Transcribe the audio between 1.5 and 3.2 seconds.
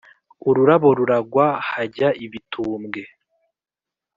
hajya ibitumbwe